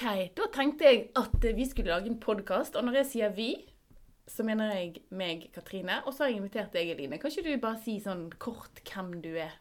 [0.00, 2.76] OK, da tenkte jeg at vi skulle lage en podkast.
[2.78, 3.50] Og når jeg sier vi,
[4.24, 5.98] så mener jeg meg, Katrine.
[6.06, 7.18] Og så har jeg invitert deg, Eline.
[7.20, 9.58] Kan ikke du bare si sånn kort hvem du er?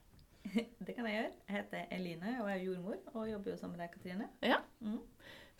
[0.85, 1.33] Det kan jeg gjøre.
[1.43, 4.29] Jeg heter Eline og er jordmor og jobber jo sammen med deg, Katrine.
[4.47, 4.61] Ja.
[4.79, 5.01] Mm.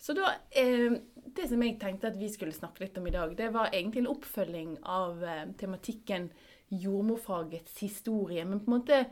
[0.00, 0.96] Så da, eh,
[1.28, 4.06] Det som jeg tenkte at vi skulle snakke litt om i dag, det var egentlig
[4.06, 6.32] en oppfølging av eh, tematikken
[6.72, 8.48] jordmorfagets historie.
[8.48, 9.04] Men på en måte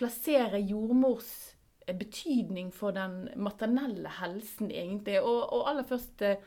[0.00, 1.59] plassere jordmors eh,
[1.98, 5.20] betydning for den maternelle helsen, egentlig.
[5.22, 6.42] Og, og aller først, eh,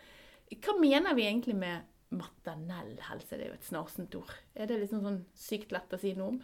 [0.54, 3.36] hva mener vi egentlig med maternell helse?
[3.38, 4.36] Det er jo et snarsent ord.
[4.56, 6.44] Er det liksom sånn sykt lett å si noe om?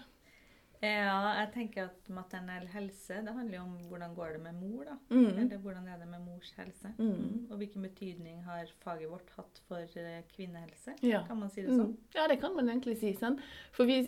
[0.80, 4.86] Ja, jeg tenker at maternell helse det handler jo om hvordan går det med mor.
[4.88, 4.96] da.
[5.12, 5.26] Mm.
[5.42, 6.94] Eller hvordan er det med mors helse.
[6.98, 7.10] Mm.
[7.10, 7.42] Mm.
[7.50, 10.96] Og hvilken betydning har faget vårt hatt for eh, kvinnehelse?
[11.04, 11.26] Ja.
[11.28, 11.92] Kan man si det sånn?
[11.92, 12.14] Mm.
[12.16, 13.12] Ja, det kan man egentlig si.
[13.20, 13.36] sånn.
[13.76, 14.06] For vi,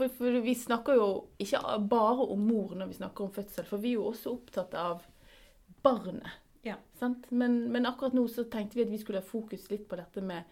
[0.00, 1.08] for, for vi snakker jo
[1.40, 1.60] ikke
[1.92, 5.04] bare om mor når vi snakker om fødsel, for vi er jo også opptatt av
[5.84, 6.38] barnet.
[6.66, 6.76] Ja.
[6.98, 7.30] Sant?
[7.30, 10.24] Men, men akkurat nå så tenkte vi at vi skulle ha fokus litt på dette
[10.24, 10.48] med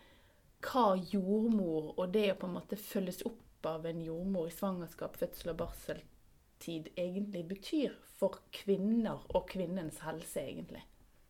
[0.64, 5.16] hva jordmor og det å på en måte følges opp av en jordmor i svangerskap,
[5.20, 10.82] fødsel og barseltid egentlig betyr for kvinner og kvinnens helse, egentlig.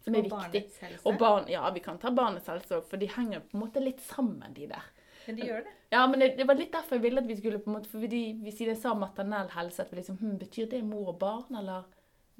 [0.04, 0.36] Som er Og viktig.
[0.38, 1.02] barnets helse.
[1.08, 3.82] Og barn, ja, vi kan ta barnets helse òg, for de henger på en måte
[3.82, 4.86] litt sammen, de der.
[5.28, 5.72] Men de gjør det.
[5.92, 7.90] Ja, men det, det var litt derfor jeg ville at vi skulle på en måte,
[7.92, 11.18] for fordi Hvis det sa maternell helse, at vi liksom hm, Betyr det mor og
[11.20, 11.84] barn, eller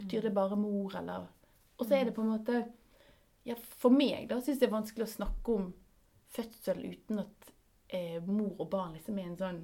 [0.01, 1.27] betyr det bare mor, eller
[1.77, 2.63] Og så er det på en måte
[3.45, 5.69] Ja, for meg, da, syns jeg det er vanskelig å snakke om
[6.29, 7.53] fødsel uten at
[7.97, 9.61] eh, mor og barn liksom er en sånn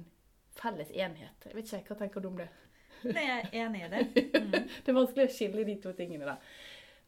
[0.55, 1.45] felles enhet.
[1.45, 2.47] Jeg vet ikke, Hva tenker du om det?
[3.05, 4.05] Nei, jeg er enig i det.
[4.45, 4.51] Mm.
[4.55, 6.25] Det er vanskelig å skille de to tingene.
[6.25, 6.37] da.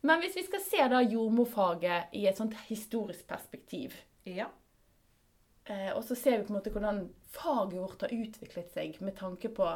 [0.06, 3.96] Men hvis vi skal se da jordmorfaget i et sånt historisk perspektiv,
[4.28, 4.50] Ja.
[5.68, 7.02] Eh, og så ser vi på en måte hvordan
[7.36, 9.68] faget vårt har utviklet seg med tanke på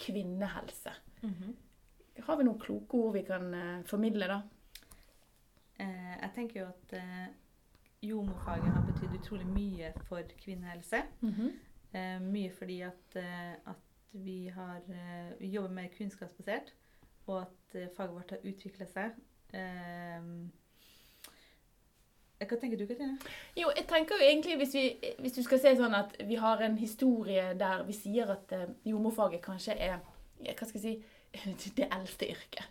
[0.00, 0.94] kvinnehelse.
[1.22, 1.56] Mhm.
[2.24, 4.40] Har vi noen kloke ord vi kan eh, formidle, da?
[5.80, 7.28] Eh, jeg tenker jo at eh,
[8.04, 11.02] jordmorfaget har betydd utrolig mye for kvinnehelse.
[11.92, 16.72] Eh, mye fordi at, eh, at vi har eh, vi jobber mer kunnskapsbasert,
[17.26, 19.16] og at faget vårt har utvikla seg.
[19.54, 20.30] Eh,
[22.48, 23.18] hva tenker du, Katrine?
[23.58, 26.62] Jo, jeg tenker jo egentlig, hvis, vi, hvis du skal se sånn at vi har
[26.64, 29.98] en historie der vi sier at eh, jordmorfaget kanskje er
[30.40, 32.64] ja, hva skal jeg si, det eldste yrket.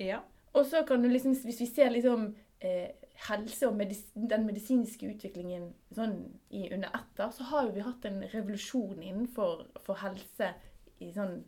[0.00, 0.22] Ja.
[0.56, 2.30] Og så kan du liksom, hvis vi ser liksom
[2.64, 2.88] eh,
[3.28, 6.16] helse og medis den medisinske utviklingen sånn
[6.56, 10.54] i under ett, så har jo vi hatt en revolusjon innenfor for helse
[11.00, 11.42] i sånn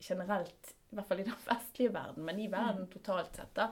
[0.00, 3.54] generelt, i hvert fall i den vestlige verden, men i verden totalt sett.
[3.54, 3.68] da.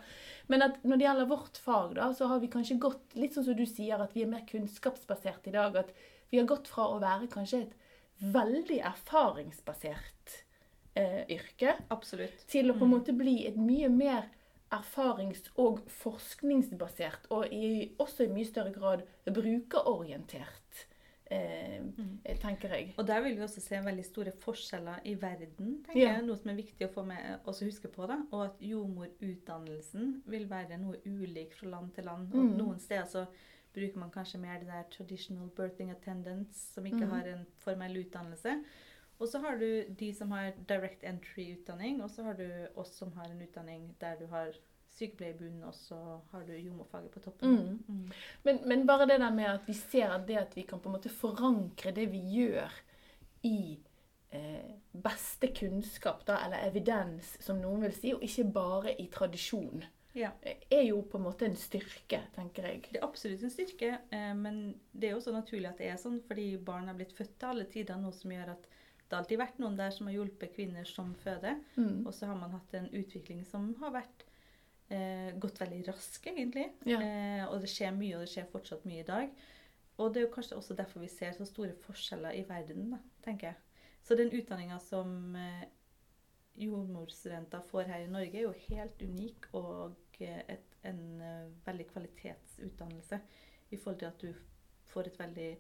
[0.46, 3.44] Men at når det gjelder vårt fag, da, så har vi kanskje gått litt sånn
[3.48, 5.76] som du sier, at vi er mer kunnskapsbasert i dag.
[5.76, 5.92] At
[6.30, 7.74] vi har gått fra å være kanskje et
[8.20, 10.44] veldig erfaringsbasert
[10.98, 12.46] eh, yrke Absolutt.
[12.50, 12.98] til å på en Mm.
[12.98, 14.24] måte bli et mye mer
[14.72, 20.67] erfarings- og forskningsbasert, og i, også i mye større grad brukerorientert,
[21.30, 22.18] eh, Mm.
[22.40, 22.94] tenker jeg.
[22.98, 26.12] Og der vil vi også se veldig store forskjeller i verden, tenker Ja.
[26.14, 26.22] jeg.
[26.26, 28.06] Noe som er viktig å få med også huske på.
[28.06, 32.28] da, Og at jordmorutdannelsen vil være noe ulik fra land til land.
[32.34, 32.56] Og Mm.
[32.58, 33.26] noen steder så
[33.74, 37.10] bruker man kanskje mer det der traditional birthing attendants, som ikke mm.
[37.10, 38.64] har en formell utdannelse.
[39.20, 43.12] Og så har du de som har direct entry-utdanning, og så har du oss som
[43.12, 44.52] har en utdanning der du har
[44.96, 45.98] sykepleier i bunnen, og så
[46.32, 47.54] har du jordmorfaget på toppen.
[47.54, 47.82] Mm.
[47.88, 48.12] Mm.
[48.44, 50.88] Men, men bare det der med at vi ser at det at vi kan på
[50.90, 52.72] en måte forankre det vi gjør
[53.46, 53.78] i
[54.30, 59.84] eh, beste kunnskap, da, eller evidens, som noen vil si, og ikke bare i tradisjon,
[60.18, 60.30] Ja.
[60.42, 62.82] eh, er jo på en måte en styrke, tenker jeg.
[62.92, 65.96] Det er absolutt en styrke, eh, men det er jo så naturlig at det er
[66.00, 68.66] sånn, fordi barn har blitt født til alle tider, noe som gjør at
[69.08, 72.06] det har alltid vært noen der som har hjulpet kvinner som føder, Mm.
[72.06, 74.24] og så har man hatt en utvikling som har vært
[74.94, 76.66] eh, gått veldig raskt, egentlig.
[76.88, 77.00] Ja.
[77.00, 79.32] Eh, og det skjer mye, og det skjer fortsatt mye i dag.
[79.98, 83.00] Og det er jo kanskje også derfor vi ser så store forskjeller i verden, da,
[83.24, 83.58] tenker jeg.
[84.06, 85.66] Så den utdanninga som eh,
[86.58, 91.86] jordmorstudenter får her i Norge, er jo helt unik og eh, et, en eh, veldig
[91.92, 93.20] kvalitetsutdannelse
[93.70, 94.32] i forhold til at du
[94.88, 95.50] får et veldig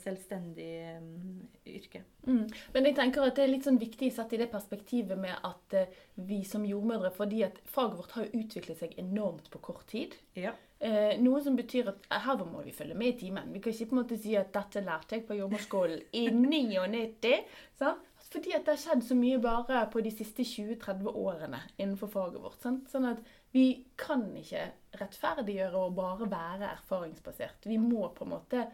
[0.00, 2.00] selvstendig um, yrke.
[2.24, 2.46] Mm.
[2.72, 5.76] Men jeg tenker at det er litt sånn viktig sett i det perspektivet med at
[5.76, 9.84] uh, vi som jordmødre Fordi at faget vårt har jo utviklet seg enormt på kort
[9.90, 10.16] tid.
[10.38, 10.54] Ja.
[10.80, 13.52] Uh, noe som betyr at eh, her må vi følge med i timen.
[13.52, 17.34] Vi kan ikke på en måte si at 'dette lærte jeg på jordmorskolen i 99'.
[17.78, 18.10] Sant?
[18.34, 22.40] Fordi at det har skjedd så mye bare på de siste 20-30 årene innenfor faget
[22.42, 22.58] vårt.
[22.64, 22.88] Sant?
[22.90, 23.20] Sånn at
[23.54, 24.64] vi kan ikke
[24.98, 27.68] rettferdiggjøre å bare være erfaringsbasert.
[27.70, 28.64] Vi må på en måte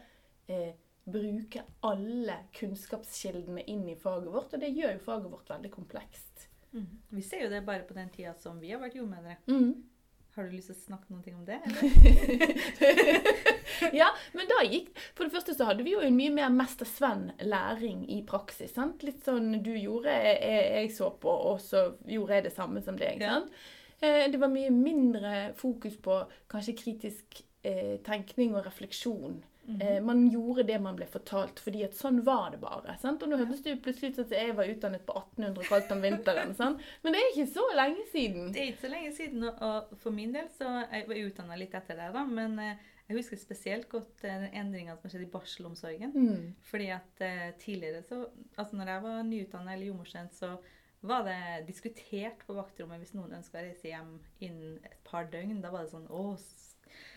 [0.49, 0.71] eh,
[1.05, 6.47] bruke alle kunnskapskildene inn i faget vårt, og det gjør jo faget vårt veldig komplekst.
[7.11, 9.37] Vi ser jo det bare på den tida som vi har vært jordmødre.
[9.51, 9.73] Mm.
[10.37, 11.57] Har du lyst til å snakke noe om det?
[11.67, 13.01] Eller?
[13.99, 16.87] ja, men da gikk For det første så hadde vi jo en mye mer Mester
[16.87, 18.71] Sven-læring i praksis.
[18.77, 19.03] sant?
[19.03, 20.39] Litt sånn du gjorde, jeg,
[20.77, 23.19] jeg så på, og så gjorde jeg det samme som deg.
[23.19, 23.41] Ja.
[23.41, 23.51] sant?
[23.99, 26.21] Eh, Det var mye mindre fokus på
[26.51, 29.41] kanskje kritisk eh, tenkning og refleksjon.
[29.79, 32.97] Eh, man gjorde det man ble fortalt, fordi at sånn var det bare.
[32.99, 33.21] sant?
[33.23, 36.01] Og nå hørtes det jo plutselig ut som jeg var utdannet på 1800 kaldt om
[36.01, 36.55] vinteren.
[36.61, 36.81] sant?
[37.03, 38.51] Men det er ikke så lenge siden.
[38.51, 41.73] Det er ikke så lenge siden, og- for min del så jeg var utdanna litt
[41.77, 42.25] etter det, da.
[42.25, 42.75] Men eh,
[43.07, 46.13] jeg husker spesielt godt eh, den endringa som har skjedd i barselomsorgen.
[46.15, 46.53] Mm.
[46.71, 47.25] Fordi at
[47.59, 48.25] tidligere så
[48.57, 50.57] Altså når jeg var nyutdanna eller jordmorstudent, så
[51.01, 55.61] var det diskutert på vaktrommet hvis noen ønska å reise hjem innen et par døgn.
[55.63, 56.37] Da var det sånn Å,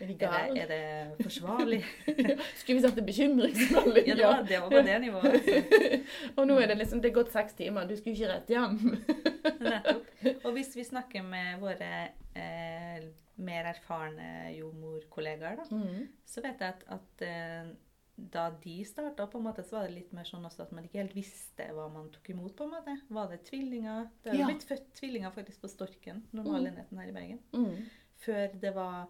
[0.01, 0.67] Er de er det, er
[1.15, 1.81] det forsvarlig?
[2.59, 4.07] Skulle vi satt en bekymringsmelding?
[4.09, 5.31] ja, det var, det var på det nivået.
[5.33, 5.99] Altså.
[6.37, 8.75] Og nå er det liksom, det er gått seks timer, du skulle ikke rett hjem.
[9.69, 10.11] Nettopp.
[10.45, 11.91] Og hvis vi snakker med våre
[12.35, 13.07] eh,
[13.45, 16.07] mer erfarne jordmorkollegaer, da, Mm.
[16.25, 17.73] så vet jeg at, at eh,
[18.15, 20.85] da de starta, på en måte, så var det litt mer sånn også at man
[20.87, 22.53] ikke helt visste hva man tok imot.
[22.55, 22.93] på en måte.
[23.11, 24.05] Var det tvillinger?
[24.23, 24.45] Det har Ja.
[24.51, 27.39] blitt født tvillinger faktisk på Storken, normalenheten her i Bergen.
[27.53, 27.85] Mm.
[28.23, 29.07] Før det var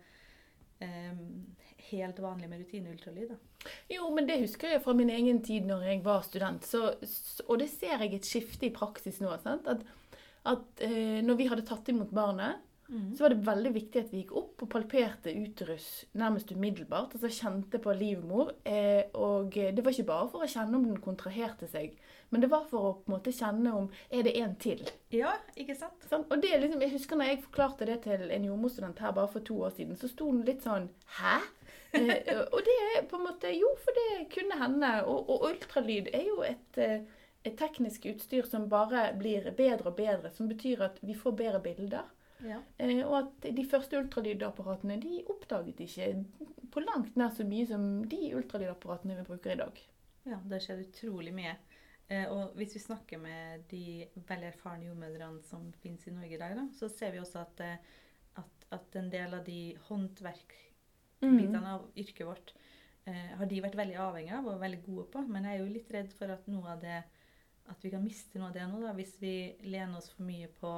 [1.92, 3.36] helt vanlig med rutineultralyd.
[3.89, 6.66] Jo, men det husker jeg fra min egen tid når jeg var student.
[6.66, 6.92] Så,
[7.48, 9.31] og det ser jeg et skifte i praksis nå.
[9.36, 9.86] At,
[10.45, 14.20] at eh, når vi hadde tatt imot barnet, så var det veldig viktig at vi
[14.22, 17.16] gikk opp og palperte uterus nærmest umiddelbart.
[17.18, 18.52] Altså kjente på livmor.
[18.64, 21.96] Eh, og det var ikke bare for å kjenne om den kontraherte seg,
[22.30, 24.86] men det var for å på en måte kjenne om er det en til.
[25.14, 26.06] Ja, ikke sant?
[26.10, 26.28] Sånn?
[26.30, 29.46] Og det liksom, jeg husker når jeg forklarte det til en jordmorstudent her bare for
[29.46, 30.90] to år siden, så sto hun litt sånn
[31.20, 31.38] Hæ?
[31.96, 34.90] Eh, og det er på en måte Jo, for det kunne hende.
[35.08, 40.34] Og, og ultralyd er jo et, eh, teknisk utstyr som bare blir bedre og bedre.
[40.36, 42.10] Som betyr at vi får bedre bilder.
[42.44, 42.60] Ja.
[42.78, 46.10] Eh, og at de første ultralydapparatene de oppdaget ikke
[46.74, 49.80] på langt nær så mye som de ultralydapparatene vi bruker i dag.
[50.26, 51.56] Ja, det skjer utrolig mye.
[52.08, 56.42] Eh, og hvis vi snakker med de veldig erfarne jordmødrene som finnes i Norge i
[56.42, 57.78] dag, da, så ser vi også at, eh,
[58.42, 60.66] at, at en del av de håndverkbitene
[61.26, 61.64] Mm.
[61.66, 62.52] av yrket vårt
[63.08, 65.22] eh, har de vært veldig avhengig av og veldig gode på.
[65.32, 66.98] Men jeg er jo litt redd for at noe av det
[67.72, 69.32] at vi kan miste noe av det nå, da, hvis vi
[69.64, 70.74] lener oss for mye på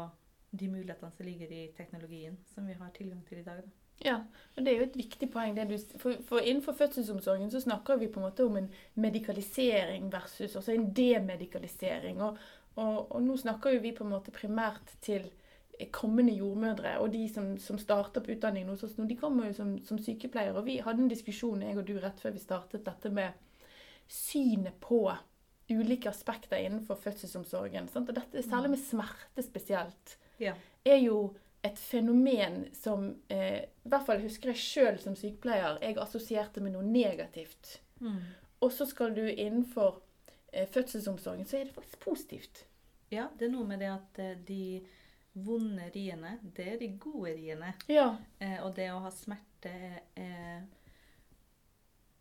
[0.52, 3.64] de mulighetene som ligger i teknologien som vi har tilgang til i dag.
[3.66, 3.70] Da.
[4.06, 4.20] Ja,
[4.56, 5.58] og det er jo et viktig poeng.
[5.58, 10.56] Du, for, for innenfor fødselsomsorgen så snakker vi på en måte om en medikalisering versus
[10.56, 12.22] altså en demedikalisering.
[12.22, 12.38] Og,
[12.76, 15.26] og, og nå snakker jo vi på en måte primært til
[15.94, 19.06] kommende jordmødre og de som, som starter på utdanningen hos oss nå.
[19.10, 20.58] De kommer jo som, som sykepleiere.
[20.58, 23.34] Og vi hadde en diskusjon, jeg og du, rett før vi startet dette med
[24.08, 25.04] synet på
[25.70, 27.90] ulike aspekter innenfor fødselsomsorgen.
[27.92, 28.10] Sant?
[28.10, 30.54] Og dette, særlig med smerte spesielt Ja.
[30.86, 31.36] er jo
[31.66, 36.76] et fenomen som eh, I hvert fall husker jeg sjøl som sykepleier jeg assosierte med
[36.78, 37.80] noe negativt.
[38.60, 40.02] Og så skal du innenfor
[40.54, 42.66] eh, fødselsomsorgen, så er det faktisk positivt.
[43.12, 44.82] ja, det er noe med det at eh, de
[45.38, 47.74] vonde riene, det er de gode riene.
[47.88, 48.16] Ja.
[48.40, 49.74] Eh, og det å ha smerte
[50.16, 50.66] er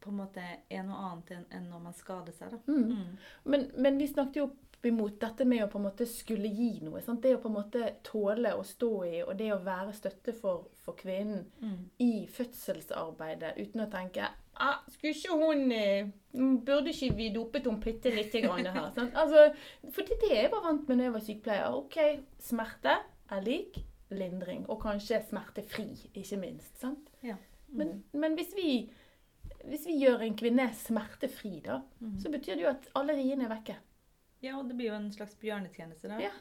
[0.01, 2.53] på en måte er noe annet enn, enn når man skader seg.
[2.69, 2.93] Mm.
[2.93, 3.17] Mm.
[3.45, 6.81] Men, men vi snakket jo opp imot dette med å på en måte skulle gi
[6.85, 7.01] noe.
[7.03, 7.23] Sant?
[7.25, 10.67] Det å på en måte tåle å stå i, og det å være støtte for,
[10.85, 11.79] for kvinnen Mm.
[12.05, 16.07] i fødselsarbeidet uten å tenke ah, Skulle ikke hun eh,
[16.37, 18.93] Burde ikke vi dopet henne bitte lite grann her?
[19.23, 19.47] Altså,
[19.91, 21.77] for det er det jeg var vant med når jeg var sykepleier.
[21.81, 21.99] Ok,
[22.43, 22.97] smerte
[23.33, 23.81] er lik
[24.11, 24.67] lindring.
[24.71, 26.77] Og kanskje smertefri, ikke minst.
[26.81, 27.09] sant?
[27.27, 27.35] Ja.
[27.75, 28.69] Men, men hvis, vi,
[29.67, 32.19] hvis vi gjør en kvinne smertefri, da, Mm.
[32.21, 33.75] så betyr det jo at alle riene er vekke.
[34.45, 36.11] Ja, og det blir jo en slags bjørnetjeneste.
[36.13, 36.21] Da.
[36.21, 36.33] Ja.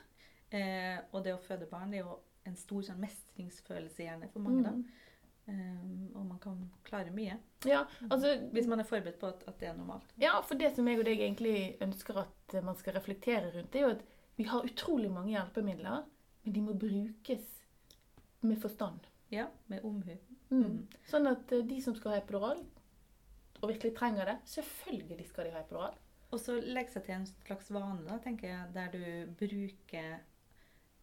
[0.55, 4.45] Eh, og det å føde barn det er jo en stor sånn, mestringsfølelse gjerne for
[4.45, 4.61] mange.
[4.61, 4.85] Mm.
[4.85, 5.01] Da.
[5.45, 6.55] Um, og man kan
[6.87, 7.35] klare mye
[7.69, 10.09] Ja, altså, hvis man er forberedt på at, at det er normalt.
[10.17, 13.81] Ja, for det som jeg og deg egentlig ønsker at man skal reflektere rundt, det
[13.81, 14.01] er jo at
[14.39, 16.07] vi har utrolig mange hjelpemidler,
[16.43, 17.45] men de må brukes
[18.41, 19.05] med forstand.
[19.29, 20.15] Ja, med omhu.
[20.49, 20.87] Mm.
[21.09, 22.65] Sånn at eh, de som skal ha epidural,
[23.61, 25.95] og virkelig trenger det, selvfølgelig skal de ha epidural.
[26.35, 30.17] Og så legge seg til en slags vane, da, tenker jeg, der du bruker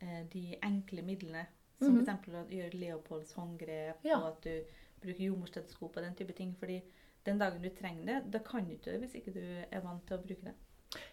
[0.02, 1.46] eh, de enkle midlene.
[1.80, 2.04] Som Mhm.
[2.06, 2.28] f.eks.
[2.28, 4.18] å gjøre Leopolds håndgrep, Ja.
[4.20, 4.64] og at du
[5.02, 6.52] bruker jordmorstetoskop og den type ting.
[6.58, 6.82] fordi
[7.24, 9.40] den dagen du trenger det, da kan du ikke det hvis ikke du
[9.72, 10.54] er vant til å bruke det.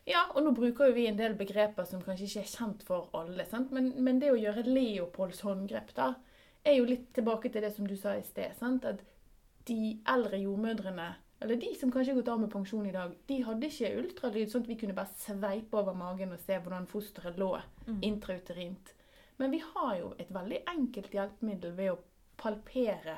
[0.07, 3.09] Ja, og nå bruker jo vi en del begreper som kanskje ikke er kjent for
[3.13, 3.71] alle, sant?
[3.71, 6.15] Men, men det å gjøre Leopolds håndgrep da,
[6.65, 8.83] er jo litt tilbake til det som du sa i sted, sant?
[8.85, 8.99] At
[9.65, 13.41] de eldre jordmødrene, eller de som kanskje har gått av med pensjon i dag, de
[13.48, 17.38] hadde ikke ultralyd, sånn at vi kunne bare sveipe over magen og se hvordan fosteret
[17.39, 17.53] lå
[17.88, 18.01] Mm.
[18.03, 18.93] intrauterint.
[19.39, 21.98] Men vi har jo et veldig enkelt hjelpemiddel ved å
[22.38, 23.17] palpere.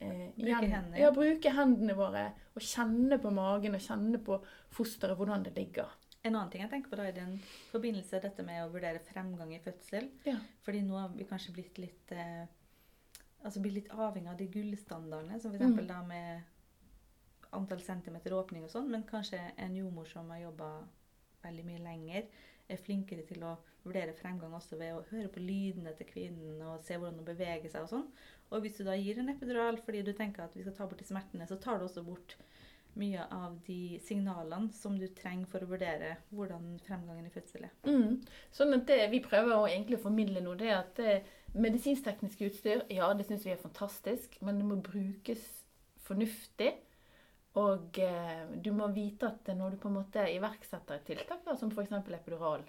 [0.00, 0.98] Eh, Bruke hendene.
[0.98, 4.40] Ja, bruke hendene våre og kjenne på magen og kjenne på
[4.70, 5.88] fosteret, hvordan det ligger.
[6.24, 7.38] En annen ting jeg tenker på da i den
[7.72, 10.08] forbindelse, dette med å vurdere fremgang i fødsel.
[10.26, 10.36] Ja.
[10.66, 12.46] Fordi nå har vi kanskje blitt litt eh,
[13.44, 15.64] altså blitt litt avhengig av de gullstandardene, som f.eks.
[15.70, 15.86] Mm.
[15.86, 16.42] da med
[17.56, 20.70] antall centimeter åpning og sånn, men kanskje en jordmor som har jobba
[21.44, 22.28] veldig mye lenger,
[22.68, 23.54] er flinkere til å
[23.86, 27.70] vurdere fremgang også ved å høre på lydene til kvinnen og se hvordan hun beveger
[27.72, 28.08] seg og sånn.
[28.52, 31.00] Og hvis du da gir en epidural fordi du tenker at vi skal ta bort
[31.00, 32.36] de smertene, så tar du også bort
[32.98, 37.74] mye av de signalene som du trenger for å vurdere hvordan fremgangen i fødsel er.
[37.86, 38.18] Mm.
[38.54, 43.12] Sånn at det vi prøver å egentlig formidle nå, det at eh, medisinsk-teknisk utstyr, ja,
[43.14, 45.44] det syns vi er fantastisk, men det må brukes
[46.08, 46.74] fornuftig.
[47.58, 51.56] Og eh, du må vite at når du på en måte iverksetter et tiltak, da,
[51.58, 51.94] som f.eks.
[52.14, 52.62] epidural,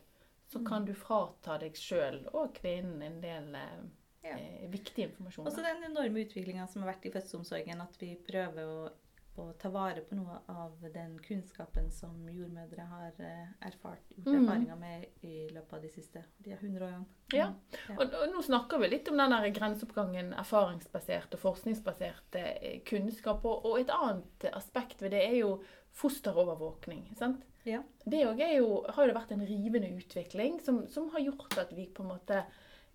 [0.50, 3.80] så kan du frata deg sjøl og kvinnen en del eh,
[4.26, 4.36] Ja.
[4.68, 5.46] viktig informasjon.
[5.48, 8.90] Og så den enorme utviklinga som har vært i fødselsomsorgen, at vi prøver å,
[9.38, 14.42] å ta vare på noe av den kunnskapen som jordmødre har eh, erfart, gjort Mm.
[14.44, 17.06] erfaringer med i løpet av de siste de 100 årene.
[17.34, 17.54] Ja.
[17.96, 23.46] Og, og nå snakker vi litt om den grenseoppgangen, erfaringsbasert og forskningsbasert eh, kunnskap.
[23.46, 25.62] Og, og et annet aspekt ved det er jo
[26.00, 27.16] fosterovervåkning.
[27.18, 27.46] sant?
[27.66, 27.82] Ja.
[28.06, 31.88] Det er jo, har jo vært en rivende utvikling som, som har gjort at vi
[31.88, 32.44] på en måte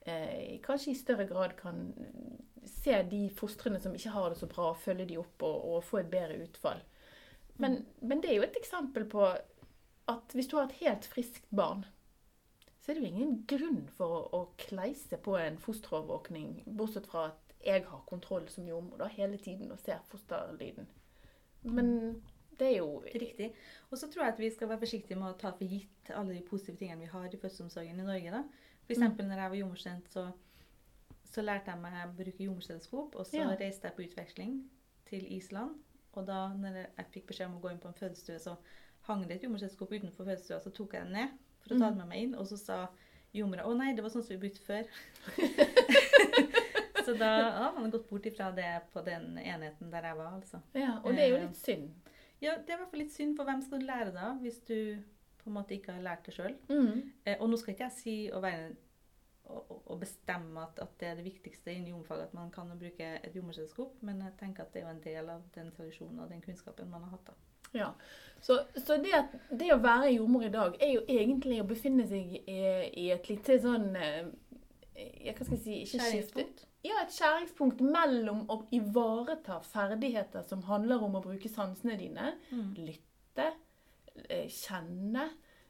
[0.05, 1.87] eh, kanskje i større grad kan
[2.69, 6.01] se de fostrene som ikke har det så bra, følge de opp og, og få
[6.03, 6.83] et bedre utfall.
[7.61, 9.27] Men, men det er jo et eksempel på
[10.11, 11.85] at hvis du har et helt friskt barn,
[12.81, 17.31] så er det jo ingen grunn for å, å kleise på en fosterovervåkning, bortsett fra
[17.31, 20.91] at jeg har kontroll som jordmor hele tiden og ser fosterlyden.
[21.65, 21.89] Men
[22.59, 23.55] det er jo Riktig.
[23.91, 26.37] Og så tror jeg at vi skal være forsiktige med å ta for gitt alle
[26.37, 28.31] de positive tingene vi har i fødselsomsorgen i Norge.
[28.31, 28.43] da.
[28.87, 29.29] For Mm.
[29.29, 30.33] når jeg var jordmorstudent, så,
[31.25, 33.15] så lærte jeg meg å bruke jordmorteleskop.
[33.17, 33.55] Og så Ja.
[33.57, 34.59] reiste jeg på utveksling
[35.07, 35.75] til Island.
[36.13, 38.57] Og da når jeg fikk beskjed om å gå inn på en fødestue, så
[39.09, 40.61] hang det et jordmorteleskop utenfor fødestua.
[40.63, 41.29] Så tok jeg den ned
[41.61, 42.89] for å ta den med meg inn, og så sa
[43.35, 44.85] jordmora å nei, det var sånn som vi brukte før.
[47.05, 50.61] så da har man gått bort ifra det på den enheten der jeg var, altså.
[50.75, 51.91] Ja, og det er jo litt synd.
[52.41, 54.61] Ja, det er i hvert fall litt synd, for hvem skal du lære da, hvis
[54.69, 55.03] du
[55.45, 56.57] på en måte ikke har lært det sjøl?
[56.69, 57.13] Mm.
[57.25, 58.73] Eh, og nå skal ikke jeg si å være
[59.45, 63.35] å, bestemme at, at det er det viktigste innen jordmorfaget, at man kan bruke et
[63.37, 66.41] jordmorselskap, men jeg tenker at det er jo en del av den tradisjonen og den
[66.45, 67.27] kunnskapen man har hatt.
[67.29, 67.35] da.
[67.75, 67.91] Ja.
[68.41, 72.07] Så, så det, at, det å være jordmor i dag er jo egentlig å befinne
[72.09, 72.59] seg i,
[73.05, 74.31] i et lite sånn jeg,
[75.27, 75.99] ja, Hva skal jeg si Ikke.
[75.99, 76.65] Skjæringspunkt.
[76.85, 82.75] Ja, et skjæringspunkt mellom å ivareta ferdigheter som handler om å bruke sansene dine, Mm.
[82.79, 83.57] lytte, eh,
[84.49, 85.29] kjenne,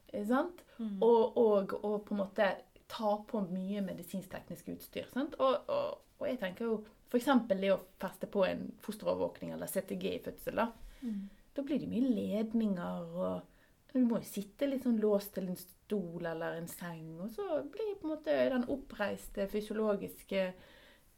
[0.09, 0.63] eh, sant?
[0.79, 0.99] Mm.
[1.03, 2.49] Og, og, og på en måte
[2.89, 5.07] ta på mye medisinsk-teknisk utstyr.
[5.39, 6.75] Og, og jeg tenker jo
[7.11, 7.29] f.eks.
[7.49, 10.61] det å feste på en fosterovervåkning eller CTG i fødsel.
[10.63, 10.71] Da,
[11.05, 11.29] Mm.
[11.55, 13.43] da blir det mye ledninger, og
[13.93, 17.19] du må jo sitte litt sånn låst til en stol eller en seng.
[17.21, 20.47] Og så blir på en måte den oppreiste fysiologiske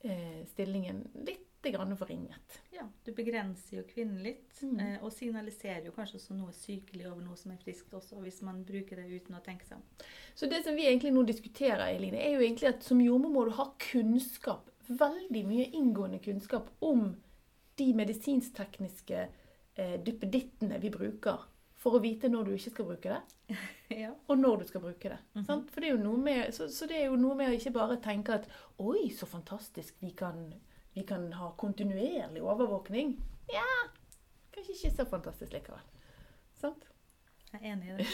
[0.02, 2.60] eh, stillingen litt grann forringet.
[2.72, 4.80] Ja, du begrenser jo kvinnen litt, Mm.
[4.80, 8.42] eh, og signaliserer jo kanskje også noe sykelig over noe som er friskt også, hvis
[8.42, 9.82] man bruker det uten å tenke seg om.
[10.34, 13.44] Så det som vi egentlig nå diskuterer, Eline, er jo egentlig at som jordmor må
[13.44, 17.16] du ha kunnskap, veldig mye inngående kunnskap om
[17.76, 19.28] de medisinsk-tekniske
[19.76, 21.38] eh, duppedittene vi bruker,
[21.76, 23.56] for å vite når du ikke skal bruke det,
[24.02, 24.12] ja.
[24.28, 25.18] og når du skal bruke det.
[25.34, 25.44] Mhm.
[25.46, 25.70] sant?
[25.70, 27.74] For det er jo noe med, så, så det er jo noe med å ikke
[27.76, 28.48] bare tenke at
[28.78, 30.54] oi, så fantastisk, vi kan,
[30.96, 33.10] vi kan ha kontinuerlig overvåkning.
[33.52, 33.66] Ja,
[34.54, 35.82] kanskje ikke så fantastisk likevel.
[36.56, 36.86] Sant?
[37.52, 38.06] Jeg er enig i det.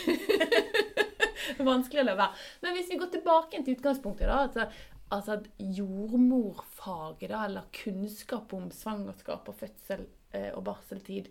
[1.70, 2.40] Vanskelig å la være.
[2.64, 4.66] Men hvis vi går tilbake til utgangspunktet, da, altså,
[5.14, 5.46] altså at
[5.78, 10.02] jordmorfaget, da, eller kunnskap om svangerskap og fødsel
[10.34, 11.30] eh, og barseltid,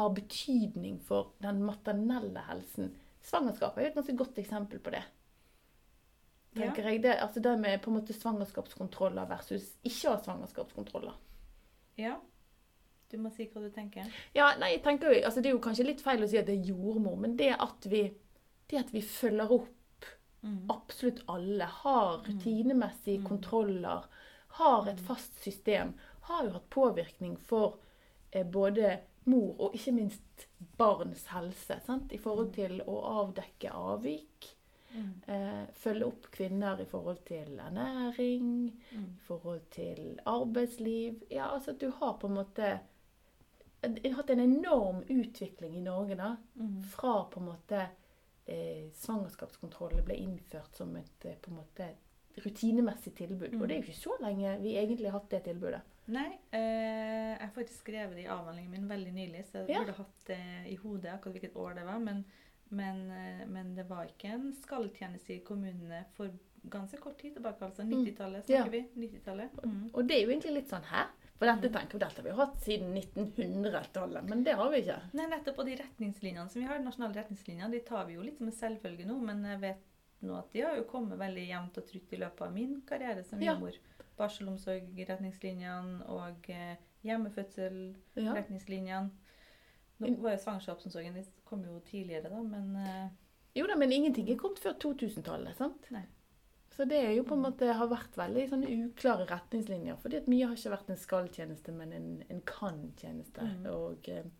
[0.00, 2.90] har betydning for den maternelle helsen.
[3.22, 5.06] Svangerskap er jo et ganske godt eksempel på det.
[6.54, 7.02] Tenker jeg.
[7.02, 11.14] Det, altså det med på en måte svangerskapskontroller versus ikke ha svangerskapskontroller.
[11.98, 12.16] Ja.
[13.10, 14.06] Du må si hva du tenker.
[14.34, 16.46] Ja, nei, jeg tenker jo, altså Det er jo kanskje litt feil å si at
[16.46, 18.06] det er jordmor, men det at vi,
[18.70, 19.68] det at vi følger opp
[20.42, 20.66] Mm.
[20.70, 23.26] absolutt alle, har rutinemessige Mm.
[23.28, 24.02] kontroller,
[24.48, 25.04] har et Mm.
[25.06, 25.92] fast system,
[26.22, 27.78] har jo hatt påvirkning for
[28.32, 31.80] eh, både mor og ikke minst barns helse.
[31.86, 32.12] Sant?
[32.12, 32.54] I forhold Mm.
[32.54, 34.56] til å avdekke avvik.
[34.94, 35.22] Mm.
[35.26, 39.04] Eh, følge opp kvinner i forhold til ernæring, Mm.
[39.16, 41.22] i forhold til arbeidsliv.
[41.30, 42.80] Ja, altså at du har på en måte
[44.14, 46.82] hatt en enorm utvikling i Norge da, Mm.
[46.82, 47.88] fra på en måte
[48.46, 51.88] eh, svangerskapskontroll ble innført som et eh, på en måte
[52.44, 53.52] rutinemessig tilbud.
[53.52, 53.62] Mm.
[53.62, 55.80] Og det er jo ikke så lenge vi egentlig har hatt det tilbudet.
[56.08, 59.78] Nei, eh, jeg har faktisk skrevet det i avhandlingen min veldig nylig, så jeg Ja.
[59.84, 60.40] burde hatt det
[60.72, 61.98] i hodet akkurat hvilket år det var.
[62.00, 62.24] Men,
[62.72, 66.30] men, eh, men det var ikke en skalltjeneste i kommunene for
[66.72, 68.62] ganske kort tid tilbake, altså 90-tallet Ja.
[68.62, 68.82] snakker vi.
[69.06, 69.56] 90-tallet.
[69.64, 69.90] Mm.
[69.94, 71.08] Og det er jo egentlig litt sånn her.
[71.42, 74.98] For dette tenker vi dette har vi hatt siden 1900-tallet, men det har vi ikke.
[75.18, 75.58] Nei, nettopp.
[75.58, 78.46] Og de retningslinjene som vi har, de nasjonale retningslinjene, de tar vi jo litt som
[78.46, 79.82] en selvfølge nå, men jeg vet
[80.22, 83.24] nå at de har jo kommet veldig jevnt og trutt i løpet av min karriere
[83.26, 83.54] som Ja.
[83.56, 83.74] jordmor.
[84.18, 86.76] Barselomsorg-retningslinjene og eh,
[88.14, 88.32] Ja.
[90.02, 93.06] Nå var jo svangerskapsomsorgen kom jo tidligere, da, men eh,
[93.58, 95.56] Jo da, men ingenting er kommet før 2000-tallet.
[95.58, 95.88] sant?
[95.92, 96.06] Nei.
[96.72, 99.98] Så det er jo på en måte, har vært veldig sånne uklare retningslinjer.
[100.00, 103.44] fordi at mye har ikke vært en skal-tjeneste, men en, en kan-tjeneste.
[103.44, 103.66] Mm.
[103.74, 104.30] Og eh,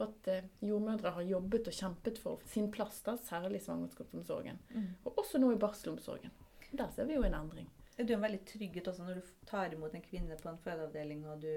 [0.00, 4.58] at eh, jordmødre har jobbet og kjempet for sin plass, da, særlig i svangerskapsomsorgen.
[4.72, 4.88] mm.
[5.04, 6.32] Og også nå i barselomsorgen.
[6.72, 7.68] Der ser vi jo en endring.
[7.92, 10.60] Det er jo en veldig trygghet også når du tar imot en kvinne på en
[10.64, 11.50] fødeavdeling, og du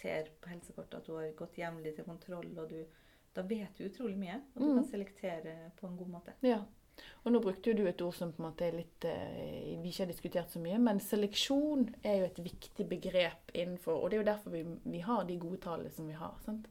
[0.00, 2.80] ser på helsekortet at du har gått jevnlig til kontroll, og du,
[3.34, 4.40] da vet du utrolig mye.
[4.54, 4.74] Og du Mm.
[4.82, 6.32] kan selektere på en god måte.
[6.42, 6.60] Ja.
[7.24, 10.04] Og nå brukte du et ord som på en måte er litt eh, vi ikke
[10.04, 14.22] har diskutert så mye, men seleksjon er jo et viktig begrep innenfor Og det er
[14.22, 16.34] jo derfor vi, vi har de gode tallene som vi har.
[16.44, 16.66] sant?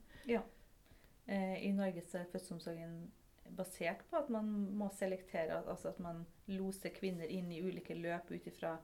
[1.28, 3.12] Eh, I Norge så er fødselsomsorgen
[3.56, 8.32] basert på at man må selektere, altså at man loser kvinner inn i ulike løp
[8.32, 8.78] ut ifra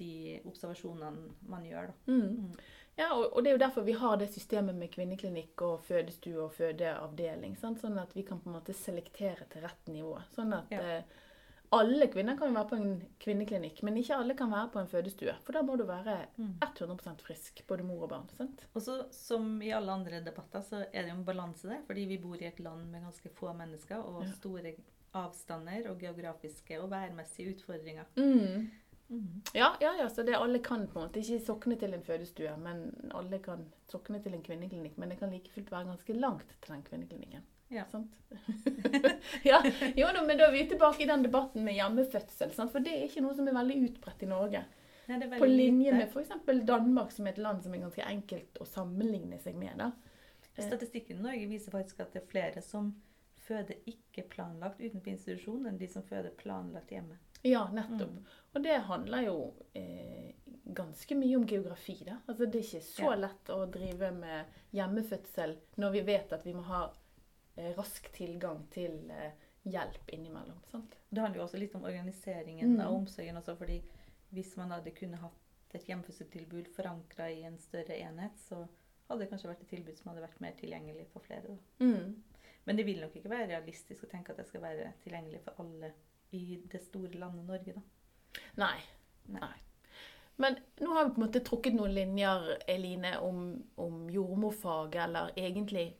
[0.00, 1.86] de observasjonene man gjør.
[1.90, 2.12] Da.
[2.12, 2.52] Mm.
[2.96, 3.02] Mm.
[3.02, 6.42] Ja, og, og det er jo derfor vi har det systemet med kvinneklinikk og fødestue
[6.44, 7.56] og fødeavdeling.
[7.56, 7.80] Sant?
[7.80, 10.18] Sånn at vi kan på en måte selektere til rett nivå.
[10.36, 10.80] Sånn at Ja.
[10.98, 11.02] eh,
[11.72, 14.88] alle kvinner kan jo være på en kvinneklinikk, men ikke alle kan være på en
[14.90, 15.34] fødestue.
[15.44, 16.58] For da må du være Mm.
[16.60, 18.28] 100 frisk, både mor og barn.
[18.36, 18.66] sant?
[18.74, 21.80] Og så, som i alle andre debatter, så er det jo en balanse der.
[21.86, 24.32] Fordi vi bor i et land med ganske få mennesker og Ja.
[24.32, 24.74] store
[25.14, 28.04] avstander og geografiske og værmessige utfordringer.
[28.16, 28.70] Mm.
[29.10, 29.42] Mm.
[29.54, 32.52] Ja, ja, ja, så det alle kan på en måte ikke sokne til en fødestue,
[32.62, 34.98] men alle kan sokne til en kvinneklinikk.
[35.02, 37.46] Men det kan like fullt være ganske langt til den kvinneklinikken.
[37.70, 37.84] Ja.
[37.90, 38.14] Sant?
[39.50, 39.60] ja,
[39.96, 42.54] jo, men da er vi tilbake i den debatten med hjemmefødsel.
[42.54, 42.72] Sant?
[42.72, 44.62] For det er ikke noe som er veldig utbredt i Norge.
[45.10, 45.98] Nei, er På linje lite.
[45.98, 46.64] med f.eks.
[46.66, 49.74] Danmark, som er et land som er ganske enkelt å sammenligne seg med.
[49.78, 49.90] da.
[50.60, 52.92] Statistikken i Norge viser faktisk at det er flere som
[53.40, 57.18] føder ikke planlagt utenfor institusjon, enn de som føder planlagt hjemme.
[57.42, 58.10] Ja, nettopp.
[58.10, 58.24] Mm.
[58.54, 59.36] Og det handler jo
[59.74, 60.32] eh,
[60.64, 61.98] ganske mye om geografi.
[62.06, 62.18] da.
[62.28, 64.44] Altså Det er ikke så lett å drive med
[64.76, 66.82] hjemmefødsel når vi vet at vi må ha
[67.56, 69.32] eh, rask tilgang til eh,
[69.64, 70.60] hjelp innimellom.
[70.70, 70.94] sant?
[71.08, 72.80] Det handler jo også litt om organiseringen Mm.
[72.86, 73.80] av omsorgen også, fordi
[74.32, 78.66] hvis man hadde kunnet hatt et hjemmefødselstilbud forankra i en større enhet, så
[79.08, 81.56] hadde det kanskje vært et tilbud som hadde vært mer tilgjengelig for flere.
[81.80, 82.22] Mm.
[82.66, 85.58] Men det vil nok ikke være realistisk å tenke at det skal være tilgjengelig for
[85.62, 85.92] alle
[86.36, 88.40] i det store landet Norge, da.
[88.62, 88.76] Nei.
[89.34, 89.56] Nei.
[90.40, 93.42] Men nå har vi på en måte trukket noen linjer, Eline, om,
[93.76, 95.90] om jordmorfaget, eller egentlig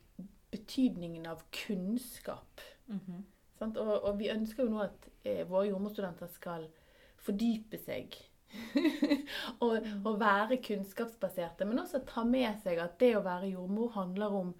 [0.51, 2.63] betydningen av kunnskap.
[2.89, 3.21] Mhm.
[3.59, 3.77] Sant?
[3.77, 6.65] Og, og vi ønsker jo nå at eh, våre jordmorstudenter skal
[7.21, 8.17] fordype seg.
[9.63, 14.39] og, og være kunnskapsbaserte, men også ta med seg at det å være jordmor handler
[14.41, 14.55] om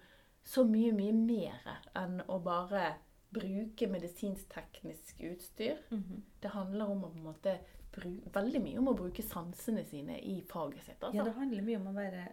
[0.46, 2.94] så mye, mye mer enn å bare
[3.32, 5.78] bruke medisinsk-teknisk utstyr.
[5.90, 6.22] Mhm.
[6.42, 7.58] Det handler om å på en måte
[8.32, 11.02] veldig mye om å bruke sansene sine i faget sitt.
[11.02, 11.16] Altså.
[11.16, 12.28] Ja, det handler mye om å være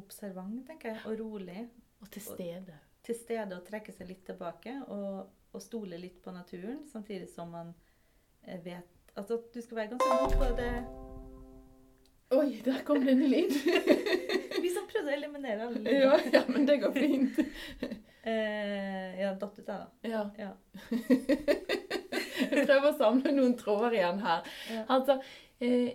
[0.00, 1.68] observant, tenker jeg, og rolig.
[2.02, 2.78] Og til stede.
[3.04, 7.52] Til stede og trekke seg litt tilbake, og, og stole litt på naturen, samtidig som
[7.54, 7.74] man
[8.42, 10.72] eh, vet Altså du skal være ganske god på det
[12.34, 13.52] Oi, der kom det en lyd!
[14.64, 17.38] Vi som prøvde å eliminere alle ja, ja, men det går fint.
[18.24, 19.86] Eh, ja, datt ut, jeg, da.
[20.08, 20.22] Ja.
[20.38, 20.52] Ja.
[22.34, 24.46] Jeg prøver å samle noen tråder igjen her.
[24.72, 24.82] Ja.
[24.90, 25.14] Altså,
[25.62, 25.94] eh,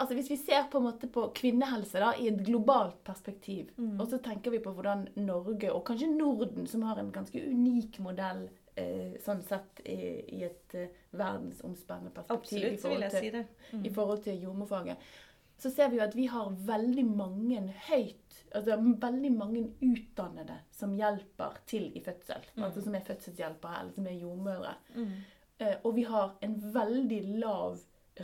[0.00, 4.00] altså Hvis vi ser på en måte på kvinnehelse da, i et globalt perspektiv, Mm.
[4.00, 7.98] og så tenker vi på hvordan Norge, og kanskje Norden, som har en ganske unik
[8.00, 9.98] modell eh, sånn sett i,
[10.38, 13.44] i et eh, verdensomspennende perspektiv Absolutt, så vil jeg til, si det.
[13.72, 13.84] Mm.
[13.84, 14.96] i forhold til jordmorfaget,
[15.58, 18.20] så ser vi jo at vi har veldig mange høyt
[18.54, 22.44] Altså veldig mange utdannede som hjelper til i fødsel.
[22.54, 22.62] Mm.
[22.68, 24.74] Altså som er fødselshjelpere, eller som er jordmødre.
[24.94, 25.08] Mm.
[25.58, 27.80] Eh, og vi har en veldig lav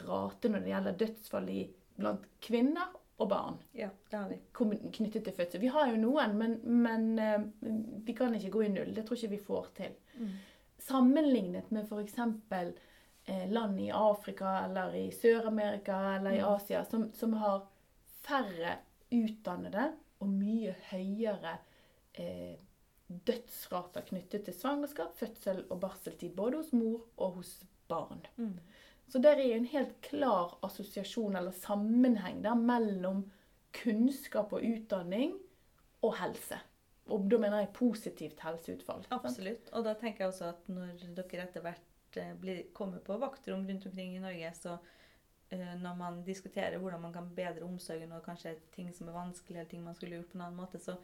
[0.07, 1.65] rate når det gjelder dødsfall i,
[1.99, 4.39] blant kvinner og barn Ja, det har vi.
[4.95, 5.61] knyttet til fødsel.
[5.61, 7.43] Vi har jo noen, men, men eh,
[8.07, 8.95] vi kan ikke gå i null.
[8.95, 9.99] Det tror ikke vi får til.
[10.21, 10.31] Mm.
[10.81, 12.17] Sammenlignet med f.eks.
[13.31, 16.49] Eh, land i Afrika eller i Sør-Amerika eller i Mm.
[16.49, 17.67] Asia som, som har
[18.27, 18.79] færre
[19.11, 21.53] utdannede og mye høyere
[22.19, 22.57] eh,
[23.07, 26.35] dødsrater knyttet til svangerskap, fødsel og barseltid.
[26.35, 27.53] Både hos mor og hos
[27.89, 28.27] barn.
[28.37, 28.59] Mm.
[29.09, 33.29] Så der er en helt klar assosiasjon eller sammenheng der mellom
[33.83, 35.37] kunnskap og utdanning
[36.03, 36.59] og helse.
[37.07, 39.05] Og da mener jeg positivt helseutfall.
[39.07, 39.23] sant?
[39.23, 39.71] Absolutt.
[39.73, 41.90] Og da tenker jeg også at når dere etter hvert
[42.41, 44.77] blir, kommer på vaktrom rundt omkring i Norge, så
[45.53, 49.59] uh, når man diskuterer hvordan man kan bedre omsorgen og kanskje ting som er vanskelig,
[49.59, 50.97] eller ting man skulle gjort på en annen måte, så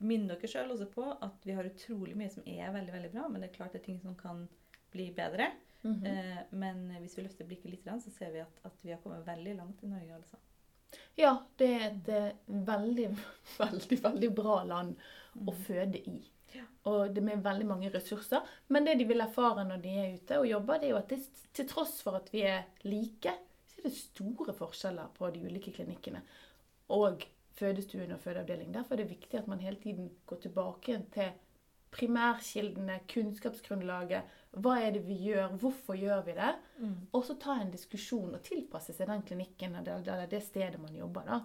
[0.00, 3.26] minn dere sjøl også på at vi har utrolig mye som er veldig veldig bra,
[3.28, 4.46] men det er klart det er ting som kan
[4.92, 5.50] bli bedre.
[5.82, 6.06] Mm -hmm.
[6.06, 9.26] uh, men hvis vi løfter blikket litt, så ser vi at, at vi har kommet
[9.26, 10.14] veldig langt i Norge.
[10.14, 10.36] altså.
[11.18, 13.08] Ja, det er et eh, veldig,
[13.62, 14.96] veldig, veldig bra land
[15.36, 15.62] å Mm.
[15.62, 16.20] føde i.
[16.54, 16.64] Ja.
[16.90, 18.46] Og det med veldig mange ressurser.
[18.68, 21.12] Men det de vil erfare når de er ute og jobber, det er jo at
[21.12, 21.20] det,
[21.56, 23.34] til tross for at vi er like,
[23.70, 26.22] så er det store forskjeller på de ulike klinikkene.
[26.96, 27.26] Og
[27.60, 28.74] fødestuen og fødeavdelingen.
[28.74, 31.32] Derfor er det viktig at man hele tiden går tilbake til
[31.90, 34.36] primærkildene, kunnskapsgrunnlaget.
[34.62, 35.56] Hva er det vi gjør?
[35.62, 36.52] Hvorfor gjør vi det?
[36.78, 36.94] Mm.
[37.12, 41.26] Og så ta en diskusjon og tilpasse seg den klinikken eller det stedet man jobber.
[41.26, 41.40] da.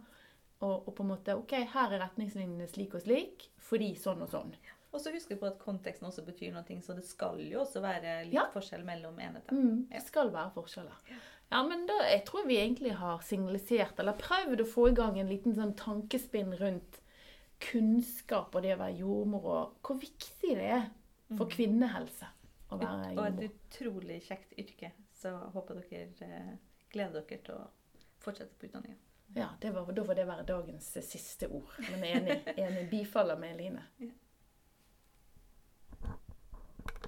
[0.63, 4.32] Og, og på en måte OK, her er retningslinjene slik og slik, fordi sånn og
[4.32, 4.54] sånn.
[4.96, 8.14] Og så husk på at konteksten også betyr noe, så det skal jo også være
[8.26, 8.46] litt Ja.
[8.54, 9.52] forskjell mellom enheter.
[9.52, 11.02] Mm, det skal være forskjeller.
[11.52, 15.20] Ja, men da, jeg tror vi egentlig har signalisert, eller prøvd å få i gang
[15.20, 17.02] en liten sånn tankespinn rundt
[17.60, 20.90] kunnskap og det å være jordmor, og hvor viktig det er
[21.38, 21.52] for Mm.
[21.52, 22.28] kvinnehelse
[22.72, 23.20] å være jordmor.
[23.20, 24.92] Og et utrolig kjekt yrke.
[25.14, 26.58] Så håper dere eh,
[26.92, 27.68] gleder dere til å
[28.20, 28.96] fortsette på utdanninga.
[29.36, 31.68] Ja, det var, Da får det være dagens siste ord.
[31.92, 33.82] Men enig, enig bifaller med Eline.